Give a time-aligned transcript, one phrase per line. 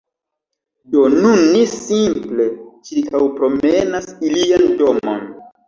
[0.95, 2.49] Do nun ni simple
[2.89, 5.25] ĉirkaŭpromenas ilian domon.